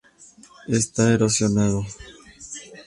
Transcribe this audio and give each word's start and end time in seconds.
Esta 0.79 1.03
erosionado. 1.15 1.81